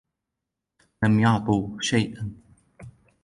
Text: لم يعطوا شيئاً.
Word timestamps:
لم 1.03 1.19
يعطوا 1.19 1.77
شيئاً. 1.81 2.35